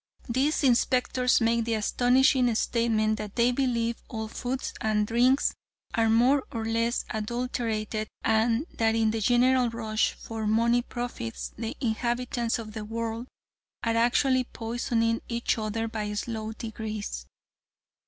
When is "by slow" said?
15.87-16.51